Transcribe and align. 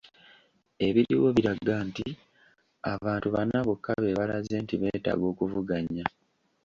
Ebiriwo 0.87 1.27
biraga 1.37 1.75
nti 1.89 2.07
abantu 2.93 3.27
bana 3.35 3.57
bokka 3.67 3.93
be 4.01 4.17
balaze 4.19 4.55
nti 4.63 4.75
beetaaga 4.81 5.25
okuvuganya 5.31 6.05